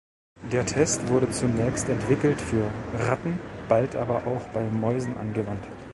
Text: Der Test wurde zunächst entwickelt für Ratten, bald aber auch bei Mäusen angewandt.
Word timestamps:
Der 0.51 0.65
Test 0.65 1.09
wurde 1.09 1.29
zunächst 1.29 1.87
entwickelt 1.87 2.41
für 2.41 2.71
Ratten, 2.95 3.39
bald 3.69 3.95
aber 3.95 4.25
auch 4.25 4.47
bei 4.47 4.63
Mäusen 4.67 5.15
angewandt. 5.19 5.67